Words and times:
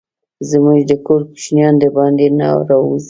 زموږ 0.49 0.79
د 0.89 0.91
کور 1.05 1.21
کوچينان 1.27 1.73
دباندي 1.83 2.27
نه 2.39 2.47
راوزي. 2.67 2.99